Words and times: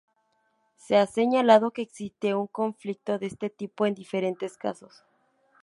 Se 0.77 0.97
ha 0.97 1.05
señalado 1.05 1.69
que 1.69 1.83
existe 1.83 2.33
un 2.33 2.47
conflicto 2.47 3.19
de 3.19 3.27
este 3.27 3.51
tipo 3.51 3.85
en 3.85 3.93
diferentes 3.93 4.57
casos. 4.57 5.05